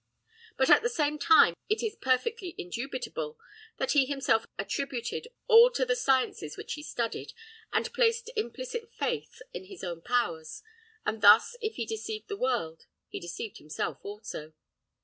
[0.57, 3.37] But at the same time it is perfectly indubitable
[3.77, 7.33] that he himself attributed all to the sciences which he studied,
[7.71, 10.63] and placed implicit faith in his own powers;
[11.05, 14.53] and thus, if he deceived the world, he deceived himself also.